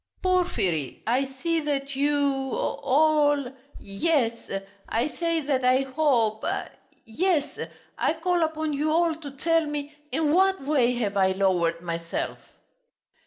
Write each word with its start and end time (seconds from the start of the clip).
"Porfiry, 0.23 1.03
I 1.05 1.25
see 1.25 1.59
that 1.59 1.95
you... 1.95 2.17
all... 2.55 3.51
yes! 3.79 4.33
I 4.89 5.07
say 5.09 5.41
that 5.41 5.63
I 5.63 5.81
hope... 5.83 6.43
yes, 7.05 7.59
I 7.99 8.13
call 8.15 8.41
upon 8.43 8.73
you 8.73 8.91
all 8.91 9.13
to 9.13 9.29
tell 9.29 9.67
me 9.67 9.93
in 10.11 10.33
what 10.33 10.59
way 10.65 10.95
have 10.95 11.15
I 11.17 11.33
lowered 11.33 11.81
myself?" 11.81 12.39